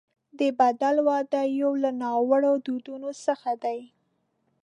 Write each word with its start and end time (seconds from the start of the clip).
د 0.39 0.41
بدل 0.59 0.95
واده 1.07 1.41
یو 1.61 1.71
له 1.83 1.91
ناوړه 2.01 2.51
دودونو 2.65 3.09
څخه 3.25 3.51
دی. 3.63 3.79